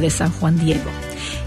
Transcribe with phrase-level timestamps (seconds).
[0.00, 0.90] De San Juan Diego.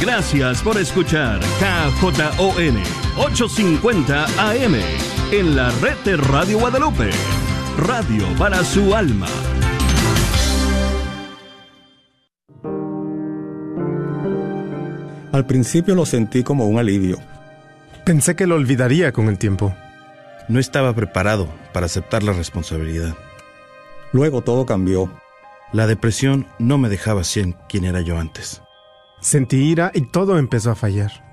[0.00, 2.78] Gracias por escuchar KJON
[3.16, 7.10] 850 AM en la red de Radio Guadalupe.
[7.76, 9.26] Radio para su alma.
[15.32, 17.18] Al principio lo sentí como un alivio.
[18.06, 19.74] Pensé que lo olvidaría con el tiempo.
[20.48, 23.14] No estaba preparado para aceptar la responsabilidad.
[24.12, 25.12] Luego todo cambió.
[25.72, 28.62] La depresión no me dejaba ser quien era yo antes.
[29.20, 31.27] Sentí ira y todo empezó a fallar.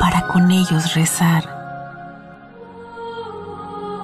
[0.00, 1.44] para con ellos rezar,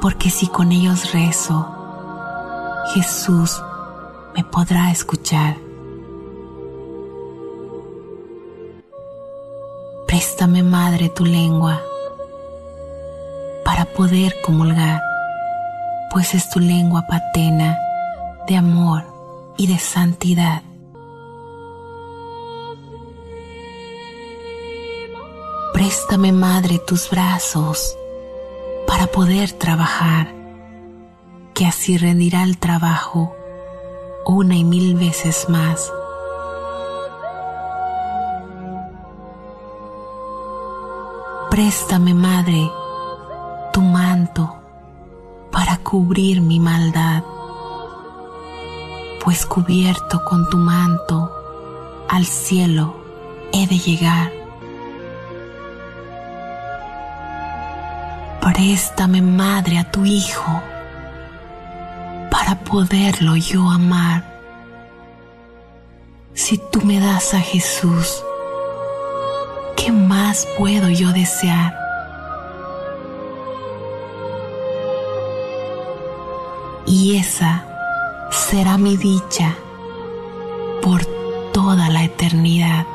[0.02, 1.66] porque si con ellos rezo,
[2.92, 3.62] Jesús
[4.36, 5.63] me podrá escuchar.
[10.44, 11.80] Préstame, Madre, tu lengua
[13.64, 15.00] para poder comulgar,
[16.10, 17.78] pues es tu lengua patena
[18.46, 19.04] de amor
[19.56, 20.60] y de santidad.
[25.72, 27.96] Préstame, Madre, tus brazos
[28.86, 30.28] para poder trabajar
[31.54, 33.34] que así rendirá el trabajo
[34.26, 35.90] una y mil veces más.
[41.54, 42.68] Préstame, Madre,
[43.72, 44.56] tu manto
[45.52, 47.22] para cubrir mi maldad,
[49.22, 51.30] pues cubierto con tu manto
[52.08, 52.96] al cielo
[53.52, 54.32] he de llegar.
[58.40, 60.60] Préstame, Madre, a tu Hijo
[62.32, 64.24] para poderlo yo amar.
[66.32, 68.33] Si tú me das a Jesús, ¿qué
[70.56, 71.76] puedo yo desear?
[76.86, 77.64] Y esa
[78.30, 79.54] será mi dicha
[80.82, 81.04] por
[81.52, 82.86] toda la eternidad.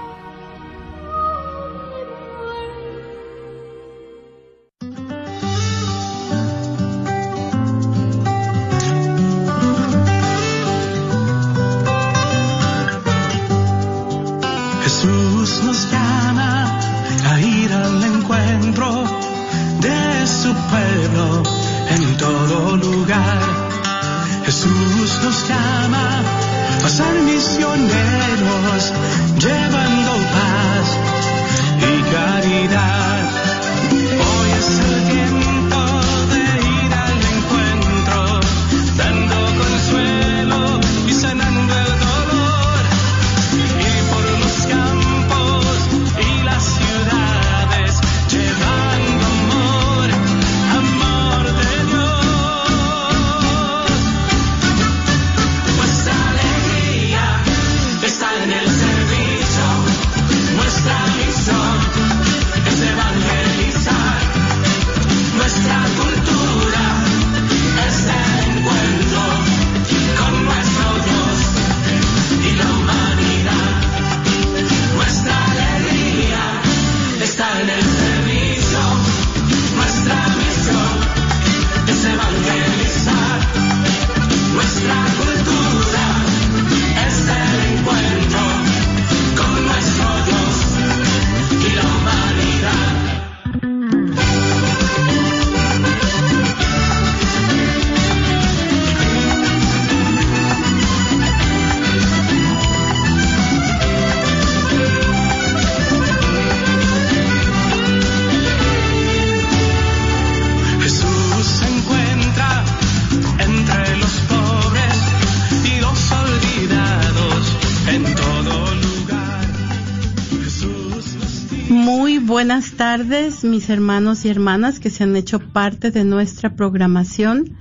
[122.30, 127.58] Buenas tardes, mis hermanos y hermanas que se han hecho parte de nuestra programación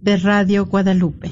[0.00, 1.30] de Radio Guadalupe.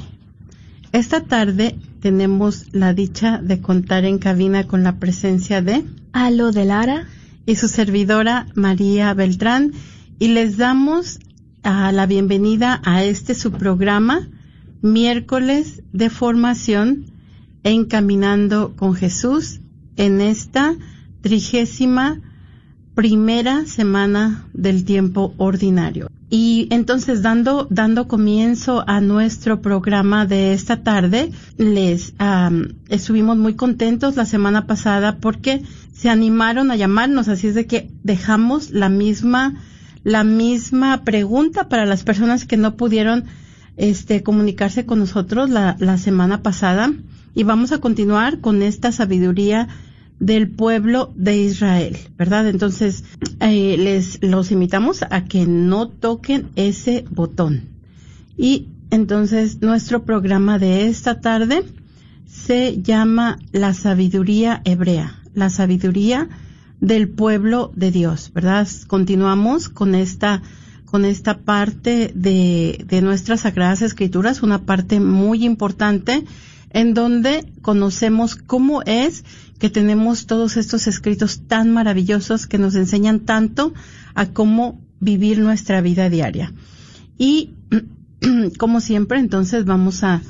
[0.93, 6.67] Esta tarde tenemos la dicha de contar en cabina con la presencia de Alo de
[6.67, 7.07] Lara
[7.47, 9.73] y su servidora María Beltrán
[10.19, 11.19] y les damos
[11.63, 14.29] a la bienvenida a este su programa
[14.83, 17.07] miércoles de formación
[17.65, 19.61] Encaminando con Jesús
[19.97, 20.75] en esta
[21.23, 22.21] trigésima
[22.97, 26.11] primera semana del tiempo ordinario.
[26.31, 32.15] Y entonces dando, dando comienzo a nuestro programa de esta tarde, les
[32.89, 35.63] estuvimos muy contentos la semana pasada porque
[35.93, 39.55] se animaron a llamarnos, así es de que dejamos la misma,
[40.03, 43.25] la misma pregunta para las personas que no pudieron
[43.77, 46.93] este, comunicarse con nosotros la, la semana pasada
[47.35, 49.69] y vamos a continuar con esta sabiduría
[50.19, 52.49] del pueblo de Israel, ¿verdad?
[52.49, 53.05] Entonces,
[53.41, 57.69] eh, les los invitamos a que no toquen ese botón.
[58.37, 61.65] Y entonces, nuestro programa de esta tarde
[62.27, 66.29] se llama La sabiduría hebrea, la sabiduría
[66.81, 68.69] del pueblo de Dios, ¿verdad?
[68.87, 70.43] Continuamos con esta
[70.85, 76.25] con esta parte de, de nuestras sagradas escrituras, una parte muy importante
[76.71, 79.25] en donde conocemos cómo es
[79.59, 83.73] que tenemos todos estos escritos tan maravillosos que nos enseñan tanto
[84.15, 86.53] a cómo vivir nuestra vida diaria.
[87.19, 87.55] Y
[88.59, 90.23] como siempre, entonces vamos a,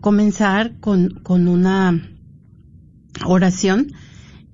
[0.00, 2.02] comenzar con, con, una
[3.24, 3.92] oración.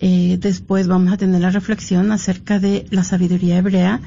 [0.01, 4.03] Eh, después vamos a tener la reflexión acerca de la sabiduría hebrea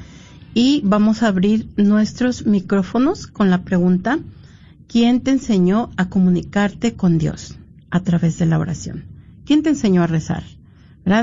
[0.54, 4.20] y vamos a abrir nuestros micrófonos con la pregunta,
[4.86, 7.56] ¿quién te enseñó a comunicarte con Dios
[7.90, 9.15] a través de la oración?
[9.46, 10.42] ¿Quién te enseñó a rezar?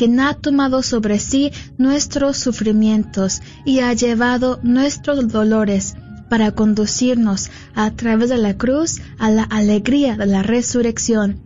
[0.00, 5.94] quien ha tomado sobre sí nuestros sufrimientos y ha llevado nuestros dolores
[6.30, 11.42] para conducirnos a través de la cruz a la alegría de la resurrección.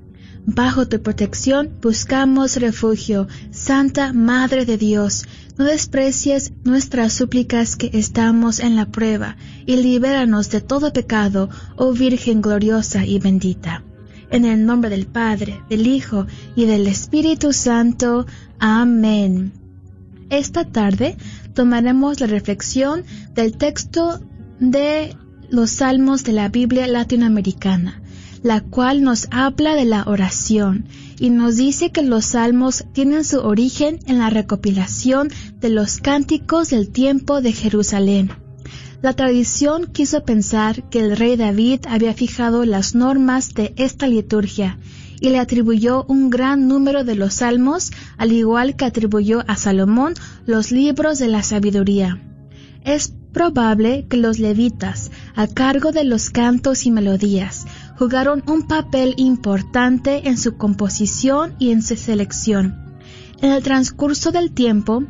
[0.46, 5.25] Bajo tu protección buscamos refugio, Santa Madre de Dios
[5.58, 11.92] no desprecies nuestras súplicas que estamos en la prueba, y libéranos de todo pecado, oh
[11.92, 13.82] Virgen gloriosa y bendita.
[14.30, 16.26] En el nombre del Padre, del Hijo
[16.56, 18.26] y del Espíritu Santo.
[18.58, 19.52] Amén.
[20.30, 21.16] Esta tarde
[21.54, 23.04] tomaremos la reflexión
[23.34, 24.20] del texto
[24.58, 25.16] de
[25.50, 28.02] los Salmos de la Biblia latinoamericana,
[28.42, 30.86] la cual nos habla de la oración
[31.18, 36.70] y nos dice que los salmos tienen su origen en la recopilación de los cánticos
[36.70, 38.43] del tiempo de Jerusalén.
[39.04, 44.78] La tradición quiso pensar que el rey David había fijado las normas de esta liturgia
[45.20, 50.14] y le atribuyó un gran número de los salmos, al igual que atribuyó a Salomón
[50.46, 52.18] los libros de la sabiduría.
[52.82, 57.66] Es probable que los levitas, a cargo de los cantos y melodías,
[57.99, 62.96] jugaron un papel importante en su composición y en su selección.
[63.42, 65.04] En el transcurso del tiempo,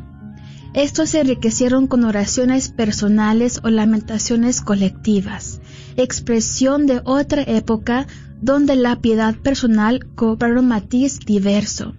[0.74, 5.60] Estos se enriquecieron con oraciones personales o lamentaciones colectivas,
[5.96, 8.08] expresión de otra época
[8.42, 11.94] donde la piedad personal cobra un matiz diverso.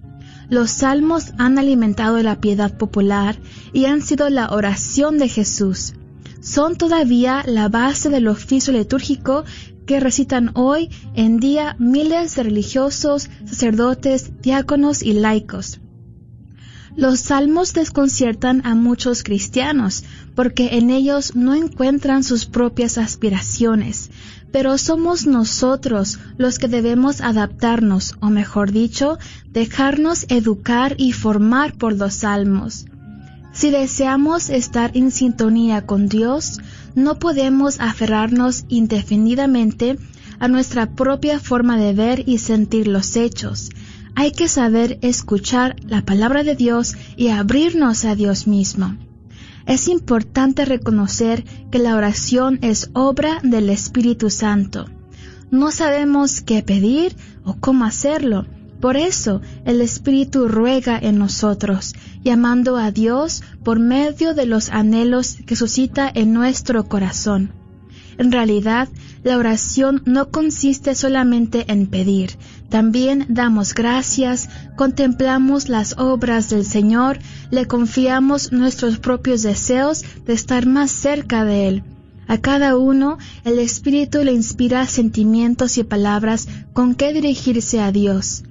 [0.49, 3.37] Los salmos han alimentado la piedad popular
[3.71, 5.93] y han sido la oración de Jesús.
[6.41, 9.45] Son todavía la base del oficio litúrgico
[9.85, 15.79] que recitan hoy en día miles de religiosos, sacerdotes, diáconos y laicos.
[16.95, 24.11] Los salmos desconciertan a muchos cristianos porque en ellos no encuentran sus propias aspiraciones,
[24.53, 29.17] pero somos nosotros los que debemos adaptarnos, o mejor dicho,
[29.51, 32.85] dejarnos educar y formar por los salmos.
[33.51, 36.59] Si deseamos estar en sintonía con Dios,
[36.95, 39.97] no podemos aferrarnos indefinidamente
[40.39, 43.69] a nuestra propia forma de ver y sentir los hechos.
[44.17, 48.97] Hay que saber escuchar la palabra de Dios y abrirnos a Dios mismo.
[49.65, 54.85] Es importante reconocer que la oración es obra del Espíritu Santo.
[55.51, 58.45] No sabemos qué pedir o cómo hacerlo.
[58.79, 61.93] Por eso el Espíritu ruega en nosotros,
[62.23, 67.51] llamando a Dios por medio de los anhelos que suscita en nuestro corazón.
[68.17, 68.87] En realidad,
[69.23, 72.37] la oración no consiste solamente en pedir,
[72.75, 80.65] también damos gracias, contemplamos las obras del Señor, le confiamos nuestros propios deseos de estar
[80.65, 81.83] más cerca de Él.
[82.27, 88.43] A cada uno el Espíritu le inspira sentimientos y palabras con que dirigirse a Dios.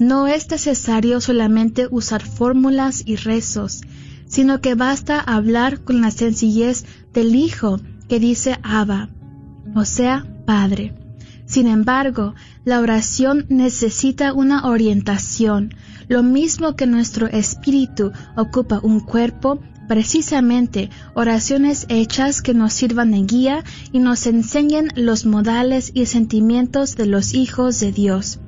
[0.00, 3.82] No es necesario solamente usar fórmulas y rezos,
[4.26, 9.08] sino que basta hablar con la sencillez del Hijo que dice Abba,
[9.76, 10.94] o sea, Padre.
[11.48, 12.34] Sin embargo,
[12.66, 15.74] la oración necesita una orientación,
[16.06, 23.22] lo mismo que nuestro espíritu ocupa un cuerpo, precisamente oraciones hechas que nos sirvan de
[23.22, 28.40] guía y nos enseñen los modales y sentimientos de los hijos de Dios.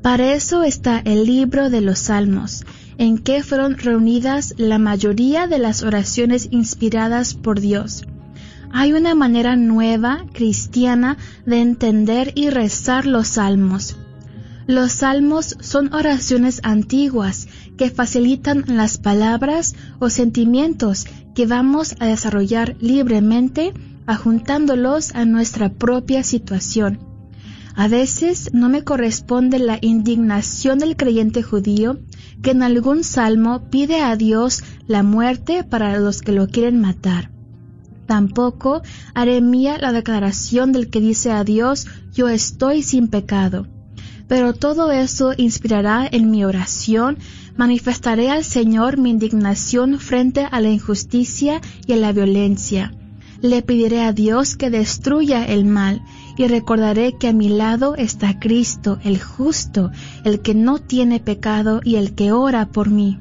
[0.00, 2.64] Para eso está el libro de los Salmos,
[2.96, 8.06] en que fueron reunidas la mayoría de las oraciones inspiradas por Dios.
[8.72, 13.96] Hay una manera nueva, cristiana, de entender y rezar los salmos.
[14.66, 22.76] Los salmos son oraciones antiguas que facilitan las palabras o sentimientos que vamos a desarrollar
[22.80, 23.74] libremente,
[24.06, 27.00] ajuntándolos a nuestra propia situación.
[27.74, 31.98] A veces no me corresponde la indignación del creyente judío
[32.42, 37.29] que en algún salmo pide a Dios la muerte para los que lo quieren matar.
[38.10, 38.82] Tampoco
[39.14, 43.68] haré mía la declaración del que dice a Dios, yo estoy sin pecado.
[44.26, 47.18] Pero todo eso inspirará en mi oración,
[47.56, 52.92] manifestaré al Señor mi indignación frente a la injusticia y a la violencia.
[53.42, 56.02] Le pediré a Dios que destruya el mal
[56.36, 59.92] y recordaré que a mi lado está Cristo, el justo,
[60.24, 63.20] el que no tiene pecado y el que ora por mí.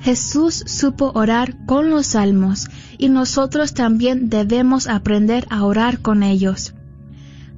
[0.00, 6.74] Jesús supo orar con los salmos y nosotros también debemos aprender a orar con ellos.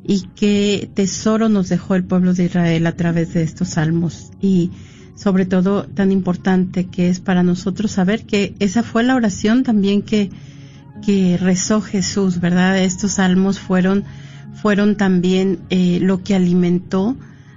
[0.06, 4.32] y qué tesoro nos dejó el pueblo de Israel a través de estos salmos.
[4.42, 4.72] Y
[5.16, 10.02] sobre todo tan importante que es para nosotros saber que esa fue la oración también
[10.02, 10.32] que,
[11.06, 12.80] que rezó Jesús, ¿verdad?
[12.80, 14.04] Estos salmos fueron,
[14.54, 17.16] fueron también eh, lo que alimentó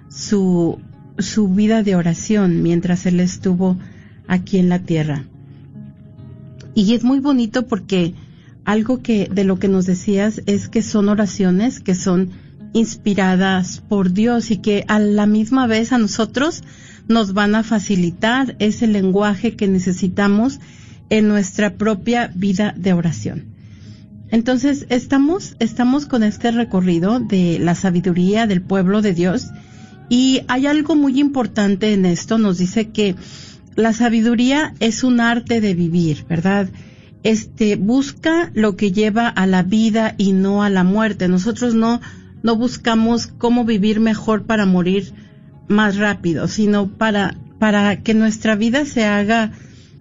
[0.08, 0.78] su,
[1.18, 3.76] su vida de oración mientras él estuvo
[4.26, 5.24] aquí en la tierra.
[6.74, 8.14] Y es muy bonito porque
[8.66, 12.30] algo que de lo que nos decías es que son oraciones que son
[12.74, 16.62] inspiradas por Dios y que a la misma vez a nosotros
[17.08, 20.60] nos van a facilitar ese lenguaje que necesitamos
[21.08, 23.44] en nuestra propia vida de oración.
[24.30, 29.46] Entonces, estamos, estamos con este recorrido de la sabiduría del pueblo de Dios
[30.08, 33.14] y hay algo muy importante en esto, nos dice que
[33.76, 36.68] la sabiduría es un arte de vivir, ¿verdad?
[37.22, 41.28] Este busca lo que lleva a la vida y no a la muerte.
[41.28, 42.00] Nosotros no
[42.42, 45.12] no buscamos cómo vivir mejor para morir
[45.68, 49.52] más rápido, sino para para que nuestra vida se haga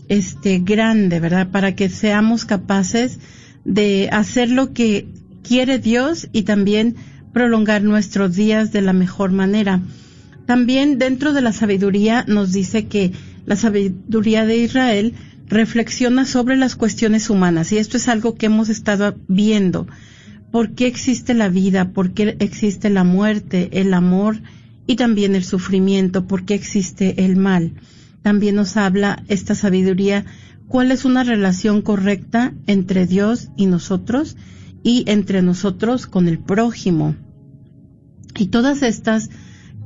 [0.09, 1.49] este grande, ¿verdad?
[1.49, 3.19] Para que seamos capaces
[3.63, 5.07] de hacer lo que
[5.43, 6.95] quiere Dios y también
[7.33, 9.81] prolongar nuestros días de la mejor manera.
[10.45, 13.11] También dentro de la sabiduría nos dice que
[13.45, 15.13] la sabiduría de Israel
[15.47, 19.87] reflexiona sobre las cuestiones humanas y esto es algo que hemos estado viendo.
[20.51, 21.89] ¿Por qué existe la vida?
[21.89, 24.39] ¿Por qué existe la muerte, el amor
[24.87, 26.27] y también el sufrimiento?
[26.27, 27.73] ¿Por qué existe el mal?
[28.21, 30.25] También nos habla esta sabiduría
[30.67, 34.35] cuál es una relación correcta entre Dios y nosotros
[34.83, 37.15] y entre nosotros con el prójimo.
[38.37, 39.29] Y todas estas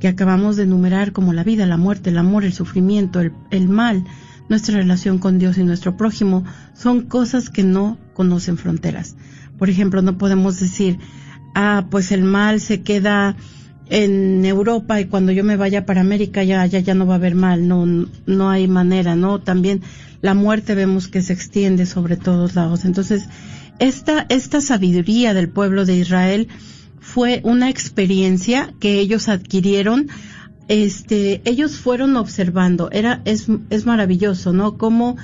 [0.00, 4.04] que acabamos de enumerar como la vida, la muerte, el amor, el sufrimiento, el, mal,
[4.48, 9.16] nuestra relación con Dios y nuestro prójimo, son cosas que no conocen fronteras.
[9.58, 10.98] Por ejemplo, no podemos decir,
[11.54, 13.36] ah, pues el mal se queda
[13.90, 17.16] en Europa y cuando yo me vaya para América ya, ya, ya no va a
[17.16, 19.40] haber mal, no, no hay manera, ¿no?
[19.40, 19.82] También
[20.22, 22.84] la muerte vemos que se extiende sobre todos lados.
[22.84, 23.24] Entonces,
[23.78, 26.48] esta, esta sabiduría del pueblo de Israel
[27.00, 30.08] fue una experiencia que ellos adquirieron
[30.70, 34.78] este, ellos fueron observando, era, es, es maravilloso, ¿no?
[34.78, 35.16] Cómo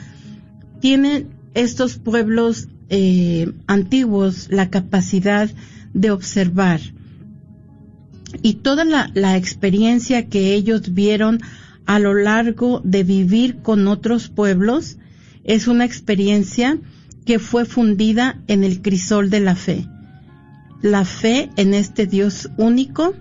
[0.81, 5.49] tienen estos pueblos eh, antiguos la capacidad
[5.95, 6.81] de observar.
[8.43, 11.41] Y toda la, experiencia que ellos vieron
[11.87, 14.99] a lo largo de vivir con otros pueblos
[15.45, 16.79] es una experiencia
[17.25, 19.87] que fue fundida en el crisol de la fe
[20.83, 23.15] la fe en este Dios único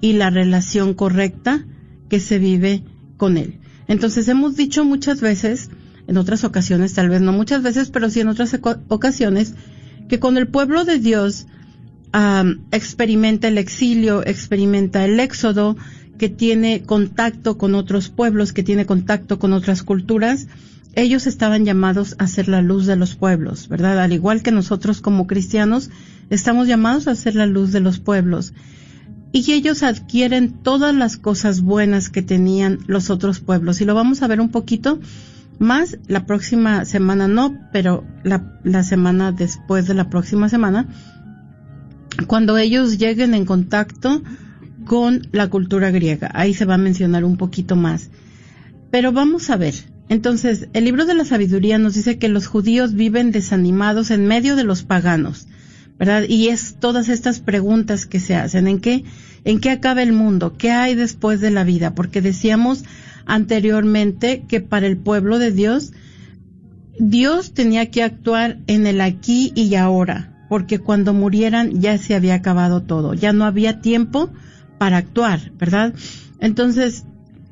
[0.00, 1.64] y la relación correcta
[2.08, 2.84] que se vive
[3.16, 3.60] con Él.
[3.88, 5.70] Entonces hemos dicho muchas veces,
[6.06, 8.56] en otras ocasiones, tal vez no muchas veces, pero sí en otras
[8.88, 9.54] ocasiones,
[10.08, 11.46] que con el pueblo de Dios
[12.70, 15.76] experimenta el exilio, experimenta el éxodo,
[16.18, 20.48] que tiene contacto con otros pueblos, que tiene contacto con otras culturas,
[20.94, 24.00] ellos estaban llamados a ser la luz de los pueblos, ¿verdad?
[24.00, 25.90] Al igual que nosotros como cristianos
[26.28, 28.52] estamos llamados a ser la luz de los pueblos.
[29.30, 33.80] Y ellos adquieren todas las cosas buenas que tenían los otros pueblos.
[33.80, 34.98] Y lo vamos a ver un poquito
[35.58, 40.88] más la próxima semana, no, pero la, la semana después de la próxima semana,
[42.26, 44.22] cuando ellos lleguen en contacto
[44.84, 46.30] con la cultura griega.
[46.34, 48.10] Ahí se va a mencionar un poquito más.
[48.90, 49.74] Pero vamos a ver,
[50.08, 54.56] entonces, el libro de la sabiduría nos dice que los judíos viven desanimados en medio
[54.56, 55.46] de los paganos,
[55.98, 56.24] ¿verdad?
[56.26, 59.04] Y es todas estas preguntas que se hacen, ¿en qué,
[59.44, 60.56] en qué acaba el mundo?
[60.56, 61.94] ¿Qué hay después de la vida?
[61.94, 62.84] Porque decíamos
[63.26, 65.92] anteriormente que para el pueblo de Dios,
[66.98, 72.34] Dios tenía que actuar en el aquí y ahora, porque cuando murieran ya se había
[72.34, 74.30] acabado todo, ya no había tiempo
[74.78, 75.94] para actuar, ¿verdad?
[76.40, 77.04] Entonces,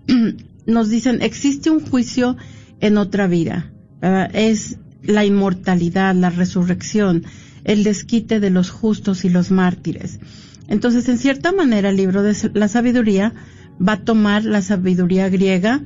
[0.67, 2.37] nos dicen, existe un juicio
[2.81, 3.73] en otra vida.
[4.33, 7.25] Es la inmortalidad, la resurrección,
[7.65, 10.21] el desquite de los justos y los mártires.
[10.69, 13.33] Entonces, en cierta manera, el libro de la sabiduría
[13.81, 15.83] va a tomar la sabiduría griega,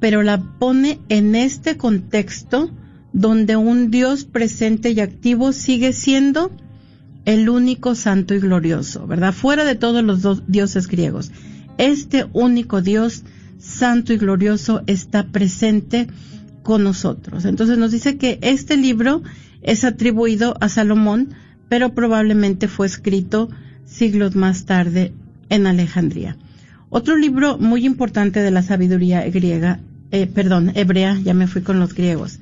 [0.00, 2.70] pero la pone en este contexto
[3.12, 6.50] donde un Dios presente y activo sigue siendo
[7.24, 9.32] el único santo y glorioso, ¿verdad?
[9.32, 11.30] Fuera de todos los dos dioses griegos.
[11.78, 13.24] Este único Dios
[13.58, 16.08] santo y glorioso está presente
[16.62, 17.44] con nosotros.
[17.44, 19.22] Entonces nos dice que este libro
[19.62, 21.30] es atribuido a Salomón,
[21.68, 23.48] pero probablemente fue escrito
[23.86, 25.12] siglos más tarde
[25.48, 26.36] en Alejandría.
[26.90, 31.78] Otro libro muy importante de la sabiduría griega, eh, perdón, hebrea, ya me fui con
[31.78, 32.40] los griegos,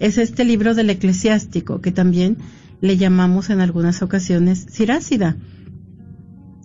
[0.00, 2.38] es este libro del eclesiástico, que también
[2.80, 5.36] le llamamos en algunas ocasiones Sirácida.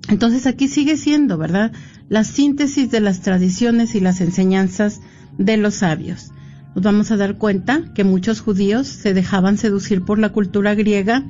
[0.07, 1.73] Entonces aquí sigue siendo, ¿verdad?
[2.09, 5.01] La síntesis de las tradiciones y las enseñanzas
[5.37, 6.31] de los sabios.
[6.75, 11.25] Nos vamos a dar cuenta que muchos judíos se dejaban seducir por la cultura griega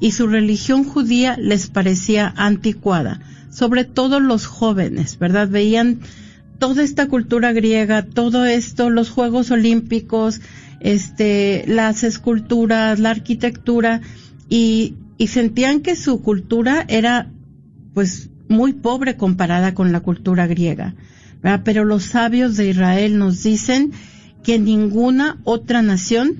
[0.00, 5.48] y su religión judía les parecía anticuada, sobre todo los jóvenes, ¿verdad?
[5.48, 6.00] Veían
[6.58, 10.40] toda esta cultura griega, todo esto, los Juegos Olímpicos,
[10.84, 14.02] este, las esculturas, la arquitectura,
[14.48, 17.28] y, y sentían que su cultura era
[17.94, 20.94] pues muy pobre comparada con la cultura griega.
[21.64, 23.92] Pero los sabios de Israel nos dicen
[24.42, 26.36] que en ninguna otra nación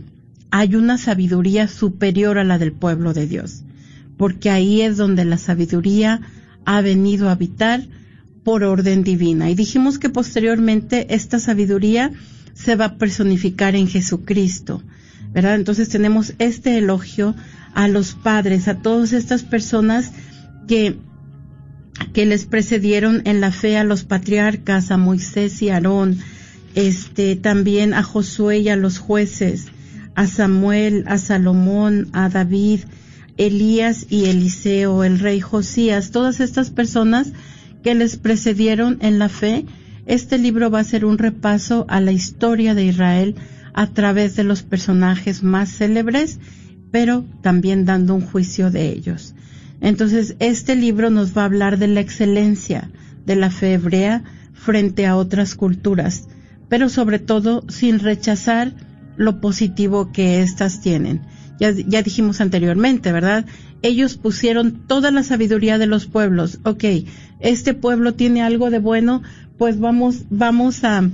[0.50, 3.62] hay una sabiduría superior a la del pueblo de Dios,
[4.16, 6.20] porque ahí es donde la sabiduría
[6.64, 7.82] ha venido a habitar
[8.44, 9.50] por orden divina.
[9.50, 12.12] Y dijimos que posteriormente esta sabiduría
[12.54, 14.82] se va a personificar en Jesucristo,
[15.32, 15.56] ¿verdad?
[15.56, 17.34] Entonces tenemos este elogio
[17.74, 20.12] a los padres, a todas estas personas
[20.66, 20.96] que
[22.12, 26.18] que les precedieron en la fe a los patriarcas, a Moisés y Aarón,
[26.74, 29.66] este, también a Josué y a los jueces,
[30.14, 32.80] a Samuel, a Salomón, a David,
[33.36, 37.32] Elías y Eliseo, el rey Josías, todas estas personas
[37.82, 39.66] que les precedieron en la fe,
[40.06, 43.34] este libro va a ser un repaso a la historia de Israel
[43.72, 46.38] a través de los personajes más célebres,
[46.90, 49.34] pero también dando un juicio de ellos.
[49.80, 52.90] Entonces, este libro nos va a hablar de la excelencia
[53.26, 56.28] de la fe hebrea frente a otras culturas,
[56.68, 58.72] pero sobre todo sin rechazar
[59.16, 61.22] lo positivo que éstas tienen.
[61.60, 63.44] Ya, ya dijimos anteriormente, ¿verdad?
[63.82, 66.58] Ellos pusieron toda la sabiduría de los pueblos.
[66.64, 66.84] Ok,
[67.40, 69.22] este pueblo tiene algo de bueno,
[69.64, 71.08] pues vamos, vamos a,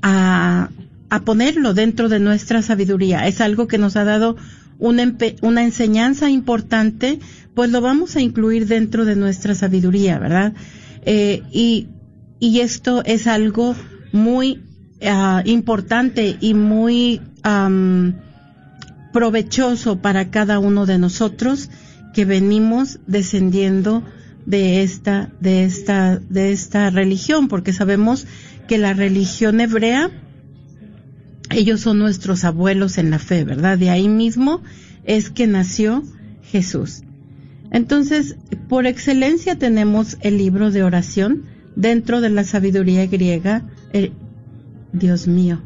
[0.00, 0.70] a,
[1.26, 3.26] ponerlo dentro de nuestra sabiduría.
[3.26, 4.36] Es algo que nos ha dado
[4.78, 7.20] una, una enseñanza importante,
[7.52, 10.54] pues lo vamos a incluir dentro de nuestra sabiduría, ¿verdad?
[11.04, 11.88] Eh, y,
[12.40, 13.76] y esto es algo
[14.12, 14.62] muy
[15.02, 17.20] uh, importante y muy
[19.12, 21.68] provechoso para cada uno de nosotros
[22.14, 24.02] que venimos descendiendo
[24.46, 28.26] de esta, de esta, de esta religión, porque sabemos
[28.68, 30.10] que la religión hebrea
[31.50, 33.78] ellos son nuestros abuelos en la fe, ¿verdad?
[33.78, 34.62] De ahí mismo
[35.04, 36.02] es que nació
[36.42, 37.02] Jesús.
[37.70, 38.36] Entonces,
[38.68, 43.64] por excelencia tenemos el libro de oración dentro de la sabiduría griega.
[43.92, 44.12] Eh,
[44.92, 45.62] Dios mío.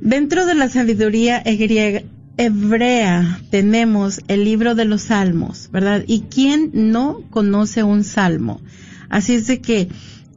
[0.00, 2.02] Dentro de la sabiduría griega,
[2.36, 6.04] hebrea tenemos el libro de los salmos, ¿verdad?
[6.06, 8.60] ¿Y quién no conoce un salmo?
[9.08, 9.88] Así es de que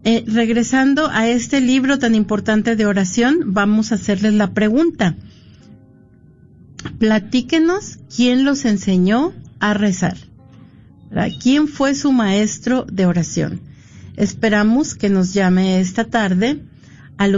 [0.03, 5.15] eh, regresando a este libro tan importante de oración, vamos a hacerles la pregunta.
[6.99, 10.17] Platíquenos quién los enseñó a rezar.
[11.41, 13.61] ¿Quién fue su maestro de oración?
[14.15, 16.63] Esperamos que nos llame esta tarde
[17.17, 17.35] al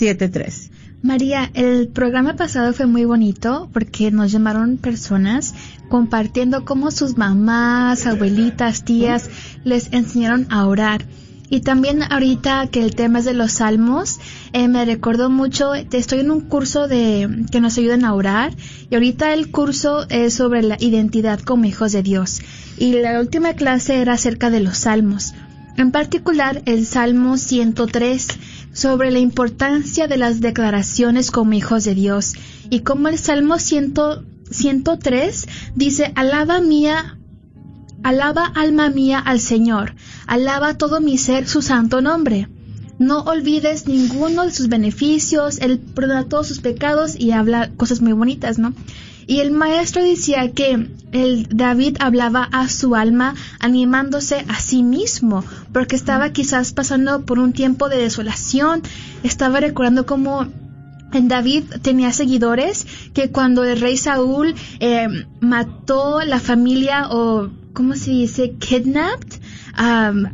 [0.00, 0.70] 1-800-701-0373.
[1.02, 5.54] María, el programa pasado fue muy bonito porque nos llamaron personas
[5.88, 9.30] compartiendo cómo sus mamás, abuelitas, tías
[9.62, 11.04] les enseñaron a orar.
[11.48, 14.18] Y también ahorita que el tema es de los salmos,
[14.52, 18.52] eh, me recordó mucho, estoy en un curso de que nos ayudan a orar
[18.90, 22.40] y ahorita el curso es sobre la identidad como hijos de Dios.
[22.78, 25.34] Y la última clase era acerca de los salmos.
[25.76, 28.26] En particular el Salmo 103
[28.76, 32.34] sobre la importancia de las declaraciones como hijos de Dios
[32.68, 37.18] y como el Salmo 103 dice, alaba mía,
[38.02, 39.94] alaba alma mía al Señor,
[40.26, 42.50] alaba todo mi ser su santo nombre.
[42.98, 48.12] No olvides ninguno de sus beneficios, Él perdona todos sus pecados y habla cosas muy
[48.12, 48.74] bonitas, ¿no?
[49.26, 55.44] Y el maestro decía que el David hablaba a su alma animándose a sí mismo,
[55.72, 58.82] porque estaba quizás pasando por un tiempo de desolación,
[59.24, 60.46] estaba recordando cómo
[61.12, 65.08] en David tenía seguidores que cuando el rey Saúl eh,
[65.40, 68.52] mató la familia o, ¿cómo se dice?
[68.58, 69.40] Kidnapped.
[69.78, 70.26] Um,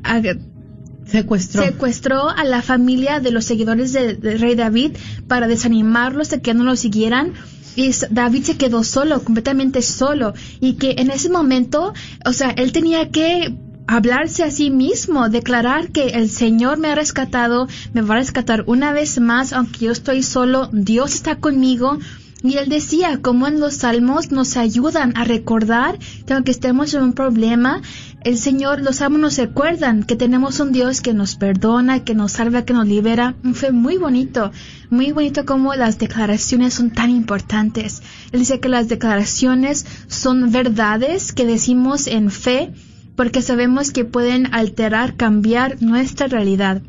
[1.06, 1.62] secuestró.
[1.64, 4.92] secuestró a la familia de los seguidores del rey David
[5.28, 7.34] para desanimarlos de que no lo siguieran
[7.76, 11.92] y David se quedó solo, completamente solo, y que en ese momento,
[12.24, 13.54] o sea, él tenía que
[13.86, 18.64] hablarse a sí mismo, declarar que el Señor me ha rescatado, me va a rescatar
[18.66, 21.98] una vez más, aunque yo estoy solo, Dios está conmigo.
[22.44, 27.02] Y él decía, como en los salmos nos ayudan a recordar que aunque estemos en
[27.02, 27.82] un problema,
[28.24, 32.32] el Señor, los amos nos recuerdan que tenemos un Dios que nos perdona, que nos
[32.32, 33.34] salva, que nos libera.
[33.54, 34.52] Fue muy bonito,
[34.90, 38.02] muy bonito como las declaraciones son tan importantes.
[38.32, 42.72] Él dice que las declaraciones son verdades que decimos en fe
[43.16, 46.82] porque sabemos que pueden alterar, cambiar nuestra realidad.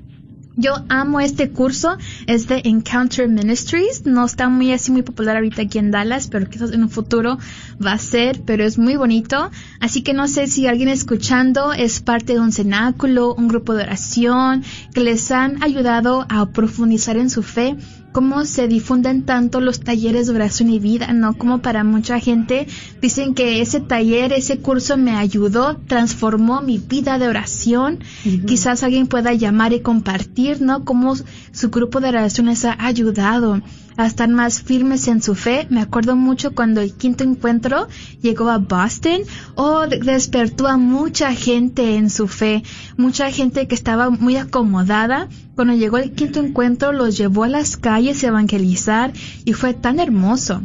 [0.56, 5.64] Yo amo este curso, es de Encounter Ministries, no está muy así muy popular ahorita
[5.64, 7.40] aquí en Dallas, pero quizás en un futuro
[7.84, 9.50] va a ser, pero es muy bonito.
[9.80, 13.84] Así que no sé si alguien escuchando es parte de un cenáculo, un grupo de
[13.84, 14.64] oración,
[14.94, 17.76] que les han ayudado a profundizar en su fe
[18.14, 21.38] cómo se difunden tanto los talleres de oración y vida, ¿no?
[21.38, 22.68] Como para mucha gente
[23.02, 28.00] dicen que ese taller, ese curso me ayudó, transformó mi vida de oración.
[28.48, 30.86] Quizás alguien pueda llamar y compartir, ¿no?
[30.86, 31.16] Cómo
[31.52, 33.62] su grupo de oración les ha ayudado
[33.98, 35.68] a estar más firmes en su fe.
[35.70, 37.88] Me acuerdo mucho cuando el quinto encuentro
[38.22, 39.22] llegó a Boston,
[39.56, 42.64] oh, despertó a mucha gente en su fe,
[42.98, 45.28] mucha gente que estaba muy acomodada.
[45.56, 49.14] Cuando llegó el quinto encuentro los llevó a las calles a evangelizar
[49.46, 50.62] y fue tan hermoso.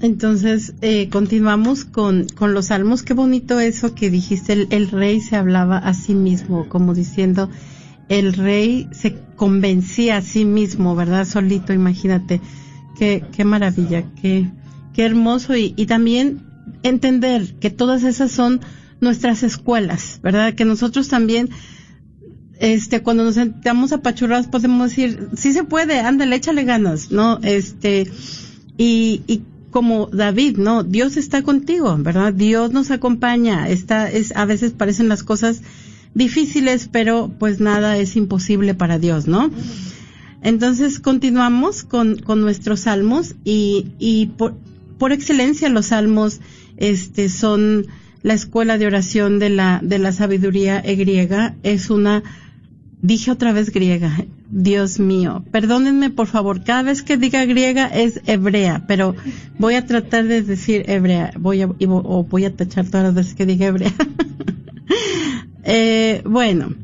[0.00, 3.02] entonces, eh, continuamos con, con, los salmos.
[3.02, 7.50] Qué bonito eso que dijiste, el, rey se hablaba a sí mismo, como diciendo,
[8.08, 11.26] el rey se convencía a sí mismo, ¿verdad?
[11.26, 12.40] Solito, imagínate.
[12.96, 14.50] Qué, qué maravilla, qué,
[14.94, 15.56] qué hermoso.
[15.56, 16.44] Y, y también
[16.82, 18.60] entender que todas esas son
[19.00, 20.54] nuestras escuelas, ¿verdad?
[20.54, 21.50] Que nosotros también
[22.60, 27.38] este, cuando nos sentamos apachurrados podemos decir, sí se puede, ándale, échale ganas, ¿no?
[27.42, 28.10] Este,
[28.78, 30.82] y, y como David, ¿no?
[30.82, 32.32] Dios está contigo, ¿verdad?
[32.32, 33.68] Dios nos acompaña.
[33.68, 35.60] Está, es, a veces parecen las cosas
[36.14, 39.50] difíciles, pero pues nada es imposible para Dios, ¿no?
[40.42, 44.56] Entonces continuamos con, con nuestros salmos y, y por,
[44.98, 46.40] por excelencia los salmos
[46.76, 47.86] este, son
[48.22, 51.56] la escuela de oración de la, de la sabiduría griega.
[51.62, 52.22] Es una,
[53.02, 58.20] dije otra vez griega, Dios mío, perdónenme por favor, cada vez que diga griega es
[58.26, 59.14] hebrea, pero
[59.58, 63.34] voy a tratar de decir hebrea, voy a, o voy a tachar todas las veces
[63.34, 63.92] que diga hebrea.
[65.64, 66.74] eh, bueno,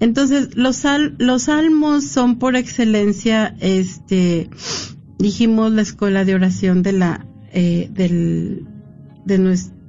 [0.00, 0.82] entonces los,
[1.18, 4.48] los salmos son por excelencia, este,
[5.18, 8.66] dijimos la escuela de oración de la, eh, del,
[9.26, 9.38] de,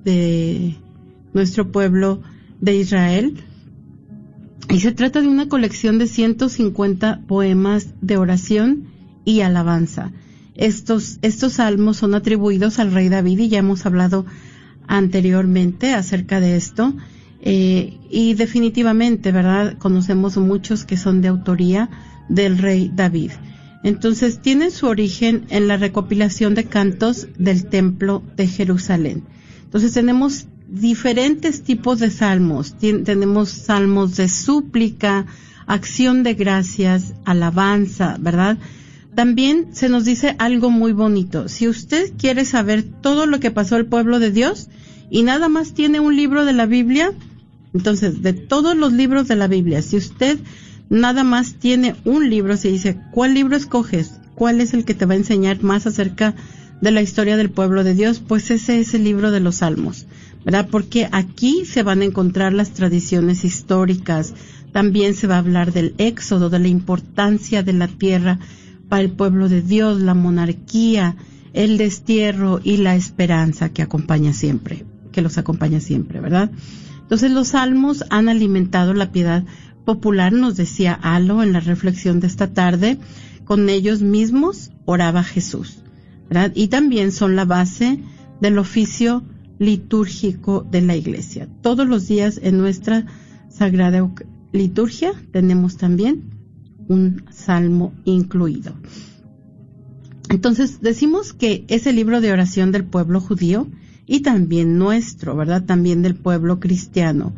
[0.04, 0.76] de
[1.34, 2.22] nuestro pueblo
[2.60, 3.44] de Israel
[4.72, 8.88] y se trata de una colección de 150 poemas de oración
[9.26, 10.12] y alabanza.
[10.56, 14.26] Estos, estos salmos son atribuidos al rey David y ya hemos hablado
[14.88, 16.94] anteriormente acerca de esto.
[17.42, 19.78] Eh, y definitivamente, ¿verdad?
[19.78, 21.90] Conocemos muchos que son de autoría
[22.30, 23.32] del rey David.
[23.84, 29.24] Entonces, tienen su origen en la recopilación de cantos del templo de Jerusalén.
[29.64, 32.76] Entonces, tenemos diferentes tipos de salmos.
[32.80, 35.26] tenemos salmos de súplica,
[35.68, 38.58] acción de gracias, alabanza, ¿verdad?
[39.14, 41.50] También se nos dice algo muy bonito.
[41.50, 44.70] Si usted quiere saber todo lo que pasó al pueblo de Dios
[45.10, 47.12] y nada más tiene un libro de la Biblia,
[47.74, 50.40] entonces de todos los libros de la Biblia, si usted
[50.90, 54.14] nada más tiene un libro, se dice, ¿cuál libro escoges?
[54.36, 56.34] ¿Cuál es el que te va a enseñar más acerca
[56.80, 58.22] de la historia del pueblo de Dios?
[58.26, 60.06] Pues ese es el libro de los Salmos.
[60.44, 60.68] ¿Verdad?
[60.70, 64.34] Porque aquí se van a encontrar las tradiciones históricas,
[64.72, 68.40] también se va a hablar del éxodo, de la importancia de la tierra
[68.90, 71.16] para el pueblo de Dios, la monarquía,
[71.54, 76.52] el destierro y la esperanza que acompaña siempre, que los acompaña siempre, ¿verdad?
[77.02, 79.44] Entonces los salmos han alimentado la piedad
[79.86, 82.98] popular, nos decía Alo en la reflexión de esta tarde,
[83.44, 85.80] con ellos mismos oraba Jesús,
[86.30, 86.54] ¿verdad?
[86.56, 88.00] Y también son la base
[88.40, 89.24] del oficio
[89.62, 91.48] litúrgico de la iglesia.
[91.62, 93.06] Todos los días en nuestra
[93.48, 94.12] sagrada
[94.52, 96.24] liturgia tenemos también
[96.88, 98.74] un salmo incluido.
[100.30, 103.68] Entonces decimos que es el libro de oración del pueblo judío
[104.08, 105.64] y también nuestro, ¿verdad?
[105.64, 107.36] También del pueblo cristiano.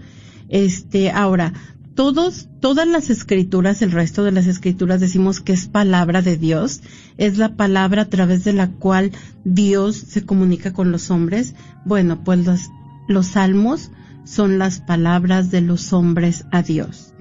[0.48, 1.52] Este, ahora,
[1.96, 6.82] todos, todas las escrituras, el resto de las escrituras decimos que es palabra de Dios,
[7.18, 9.12] es la palabra a través de la cual
[9.44, 11.54] Dios se comunica con los hombres.
[11.86, 12.72] Bueno, pues
[13.08, 13.92] los, salmos
[14.24, 17.14] son las palabras de los hombres a Dios,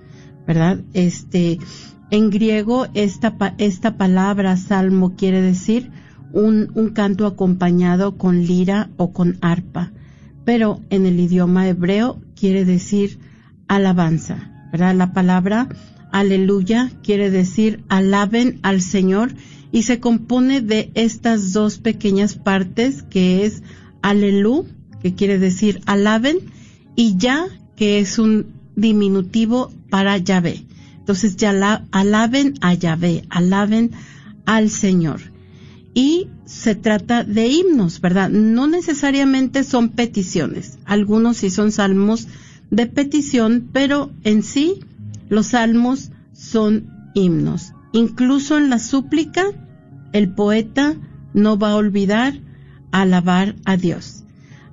[0.47, 0.81] ¿verdad?
[0.95, 1.59] Este,
[2.11, 5.91] en griego esta, esta palabra salmo quiere decir
[6.33, 9.93] un, un canto acompañado con lira o con arpa,
[10.47, 13.19] pero en el idioma hebreo quiere decir
[13.69, 15.69] alabanza la palabra
[16.13, 19.35] aleluya quiere decir alaben al Señor
[19.71, 23.63] y se compone de estas dos pequeñas partes que es
[24.03, 24.67] alelú,
[25.03, 26.39] que quiere decir alaben,
[26.95, 30.65] y ya, que es un diminutivo para Yahvé.
[30.99, 33.93] Entonces ya alaben a Yahvé, alaben
[34.45, 35.21] al Señor.
[35.95, 38.31] y se trata de himnos, ¿verdad?
[38.31, 40.79] No necesariamente son peticiones.
[40.85, 42.29] Algunos sí son salmos
[42.73, 44.81] de petición, pero en sí
[45.29, 47.75] los salmos son himnos.
[47.93, 49.45] Incluso en la súplica,
[50.13, 50.97] el poeta
[51.35, 52.41] no va a olvidar
[52.91, 54.25] alabar a Dios.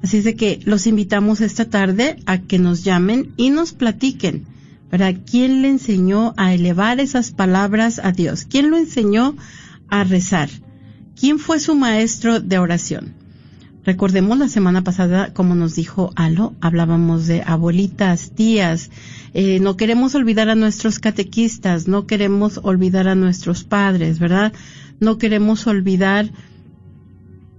[0.01, 4.45] Así es de que los invitamos esta tarde a que nos llamen y nos platiquen.
[4.89, 8.45] ¿Para quién le enseñó a elevar esas palabras a Dios?
[8.49, 9.35] ¿Quién lo enseñó
[9.89, 10.49] a rezar?
[11.19, 13.18] ¿Quién fue su maestro de oración?
[13.85, 18.91] Recordemos la semana pasada, como nos dijo Alo, hablábamos de abuelitas, tías.
[19.33, 24.51] Eh, no queremos olvidar a nuestros catequistas, no queremos olvidar a nuestros padres, ¿verdad?
[24.99, 26.29] No queremos olvidar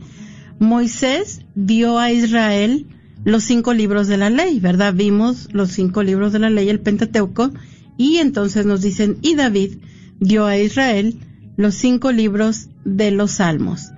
[0.59, 2.87] Moisés dio a Israel
[3.25, 4.95] los cinco libros de la ley, ¿verdad?
[4.95, 7.51] Vimos los cinco libros de la ley, el Pentateuco,
[7.99, 9.79] y entonces nos dicen, y David
[10.21, 11.19] dio a Israel
[11.57, 13.91] los cinco libros de los salmos.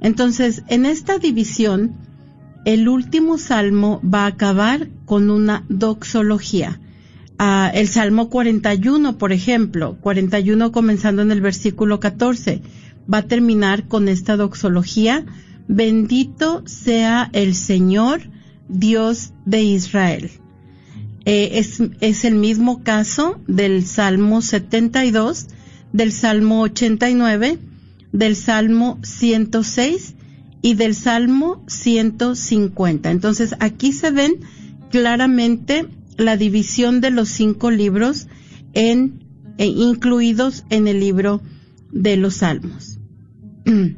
[0.00, 1.96] Entonces, en esta división,
[2.64, 6.80] el último salmo va a acabar con una doxología.
[7.40, 12.62] Uh, el Salmo 41, por ejemplo, 41 comenzando en el versículo 14,
[13.12, 15.24] va a terminar con esta doxología.
[15.68, 18.22] Bendito sea el Señor,
[18.68, 20.30] Dios de Israel.
[21.24, 21.62] Eh,
[22.00, 25.46] es el mismo caso del Salmo 72,
[25.92, 27.58] del Salmo 89,
[28.12, 30.14] del Salmo 106
[30.62, 33.10] y del Salmo 150.
[33.10, 34.40] Entonces aquí se ven
[34.90, 38.26] claramente la división de los cinco libros
[38.72, 39.24] en,
[39.56, 41.40] e incluidos en el libro
[41.92, 42.98] de los Salmos.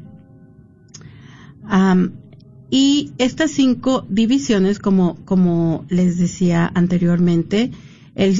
[2.69, 7.71] y estas cinco divisiones, como, como les decía anteriormente,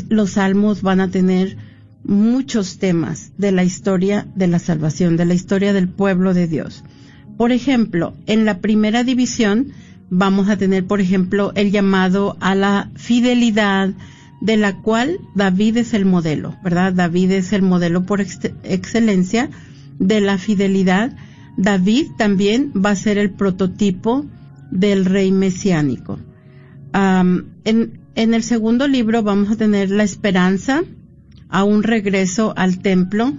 [0.10, 1.58] los salmos van a tener
[2.04, 6.84] muchos temas de la historia de la salvación, de la historia del pueblo de Dios.
[7.42, 9.70] Por ejemplo, en la primera división
[10.12, 13.96] vamos a tener, por ejemplo, el llamado a la fidelidad,
[14.42, 16.94] de la cual David es el modelo, ¿verdad?
[16.94, 19.50] David es el modelo por ex excelencia
[19.98, 21.18] de la fidelidad.
[21.58, 24.24] David también va a ser el prototipo
[24.70, 26.20] del rey mesiánico.
[26.94, 30.84] En el segundo libro vamos a tener la esperanza
[31.50, 33.34] a un regreso al templo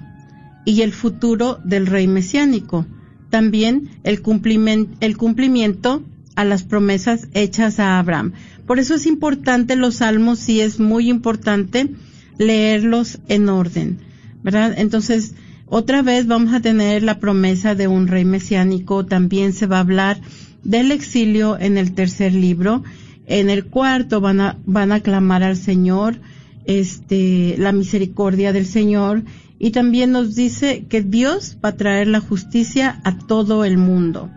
[0.65, 2.85] y el futuro del rey mesiánico
[3.33, 6.03] también el cumplimiento, el cumplimiento
[6.37, 8.35] a las promesas hechas a Abraham.
[8.67, 11.89] Por eso es importante los salmos, sí es muy importante
[12.37, 14.01] leerlos en orden,
[14.43, 14.75] ¿verdad?
[14.77, 19.79] Entonces, otra vez vamos a tener la promesa de un rey mesiánico, también se va
[19.79, 20.21] a hablar
[20.63, 22.85] del exilio en el tercer libro,
[23.27, 26.21] en el cuarto van a, van a clamar al Señor,
[26.67, 29.23] este, la misericordia del Señor,
[29.63, 34.29] y también nos dice que Dios va a traer la justicia a todo el mundo.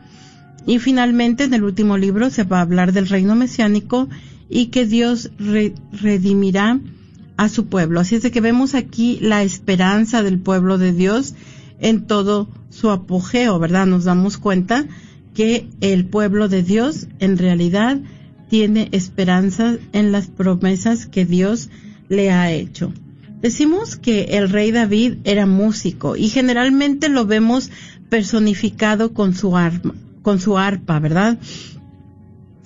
[0.68, 4.08] Y finalmente en el último libro se va a hablar del reino mesiánico
[4.50, 5.32] y que Dios
[5.92, 6.80] redimirá
[7.38, 8.00] a su pueblo.
[8.00, 11.34] Así es de que vemos aquí la esperanza del pueblo de Dios
[11.80, 13.88] en todo su apogeo, ¿verdad?
[13.88, 14.86] Nos damos cuenta
[15.34, 17.98] que el pueblo de Dios en realidad
[18.48, 21.72] tiene esperanza en las promesas que Dios
[22.10, 22.94] le ha hecho.
[23.46, 27.70] Decimos que el rey David era músico y generalmente lo vemos
[28.10, 29.94] personificado con su arma,
[30.24, 31.38] con su arpa, ¿verdad?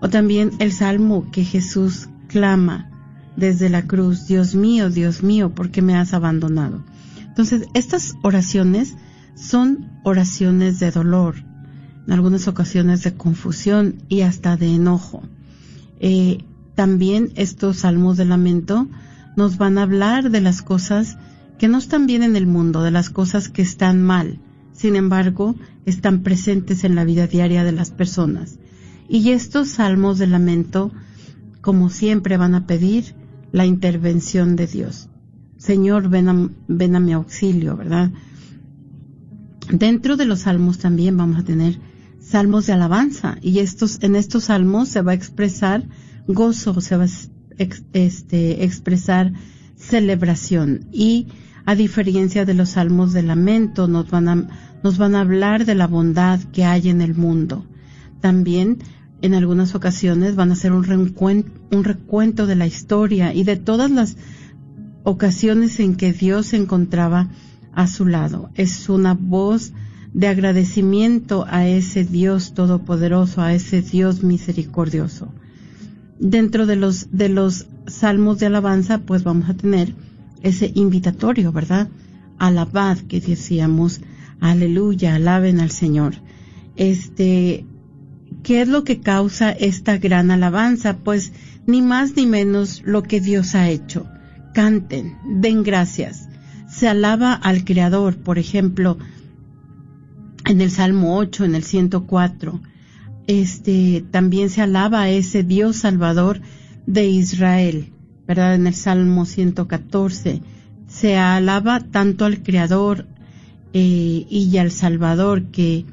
[0.00, 2.90] O también el salmo que Jesús clama
[3.36, 6.84] desde la cruz, Dios mío, Dios mío, ¿por qué me has abandonado?
[7.26, 8.94] Entonces, estas oraciones
[9.34, 11.34] son oraciones de dolor,
[12.06, 15.24] en algunas ocasiones de confusión y hasta de enojo.
[15.98, 16.44] Eh,
[16.76, 18.86] también estos salmos de lamento
[19.36, 21.18] nos van a hablar de las cosas
[21.58, 24.38] que no están bien en el mundo, de las cosas que están mal,
[24.84, 25.56] sin embargo,
[25.86, 28.58] están presentes en la vida diaria de las personas.
[29.08, 30.92] Y estos salmos de lamento,
[31.62, 33.14] como siempre, van a pedir
[33.50, 35.08] la intervención de Dios.
[35.56, 38.10] Señor, ven a, ven a mi auxilio, ¿verdad?
[39.72, 41.80] Dentro de los salmos también vamos a tener
[42.20, 45.88] salmos de alabanza y estos, en estos salmos se va a expresar
[46.26, 47.08] gozo, se va a
[47.94, 49.32] este, expresar
[49.76, 51.28] celebración y
[51.64, 55.74] a diferencia de los salmos de lamento nos van a, nos van a hablar de
[55.74, 57.64] la bondad que hay en el mundo.
[58.20, 58.78] También
[59.22, 63.56] en algunas ocasiones van a hacer un recuento, un recuento de la historia y de
[63.56, 64.18] todas las
[65.02, 67.30] ocasiones en que Dios se encontraba
[67.72, 68.50] a su lado.
[68.56, 69.72] Es una voz
[70.12, 75.32] de agradecimiento a ese Dios todopoderoso, a ese Dios misericordioso.
[76.18, 79.94] Dentro de los, de los salmos de alabanza, pues vamos a tener
[80.42, 81.88] ese invitatorio, ¿verdad?
[82.38, 84.02] Alabad, que decíamos,
[84.40, 86.14] aleluya, alaben al Señor.
[86.76, 87.66] Este,
[88.42, 90.98] ¿qué es lo que causa esta gran alabanza?
[90.98, 91.32] Pues
[91.66, 94.06] ni más ni menos lo que Dios ha hecho.
[94.52, 96.28] Canten, den gracias.
[96.68, 98.98] Se alaba al Creador, por ejemplo,
[100.44, 102.60] en el Salmo 8, en el 104.
[103.26, 106.40] Este, también se alaba a ese Dios Salvador
[106.86, 107.92] de Israel,
[108.26, 108.54] ¿verdad?
[108.54, 110.42] En el Salmo 114
[110.94, 113.06] se alaba tanto al Creador
[113.74, 115.84] eh, y al Salvador que,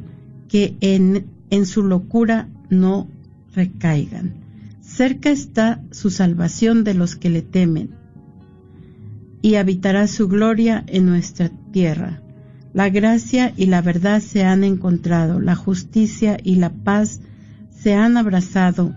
[0.48, 3.08] que en su locura no
[3.54, 4.47] recaigan.
[4.98, 7.90] Cerca está su salvación de los que le temen,
[9.42, 12.20] y habitará su gloria en nuestra tierra.
[12.72, 17.20] La gracia y la verdad se han encontrado, la justicia y la paz
[17.70, 18.92] se han abrazado.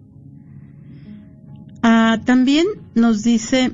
[1.83, 3.73] Ah, también nos dice